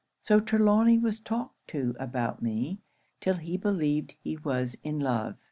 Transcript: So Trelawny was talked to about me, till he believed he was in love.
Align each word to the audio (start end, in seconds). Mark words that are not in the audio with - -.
So 0.23 0.39
Trelawny 0.39 0.97
was 0.97 1.19
talked 1.19 1.67
to 1.67 1.95
about 1.99 2.41
me, 2.41 2.79
till 3.19 3.35
he 3.35 3.55
believed 3.55 4.15
he 4.23 4.35
was 4.35 4.75
in 4.83 4.99
love. 4.99 5.35